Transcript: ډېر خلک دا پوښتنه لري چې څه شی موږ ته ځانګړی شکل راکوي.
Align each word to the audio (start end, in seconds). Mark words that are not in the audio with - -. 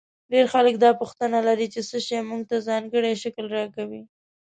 ډېر 0.31 0.45
خلک 0.53 0.75
دا 0.83 0.91
پوښتنه 1.01 1.39
لري 1.47 1.67
چې 1.73 1.81
څه 1.89 1.97
شی 2.07 2.19
موږ 2.29 2.41
ته 2.49 2.57
ځانګړی 2.67 3.13
شکل 3.23 3.45
راکوي. 3.57 4.01